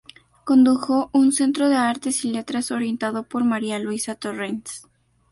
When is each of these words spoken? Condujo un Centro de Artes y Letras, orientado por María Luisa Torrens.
Condujo 0.45 1.11
un 1.13 1.31
Centro 1.31 1.69
de 1.69 1.75
Artes 1.75 2.25
y 2.25 2.31
Letras, 2.31 2.71
orientado 2.71 3.21
por 3.27 3.43
María 3.43 3.77
Luisa 3.77 4.15
Torrens. 4.15 4.87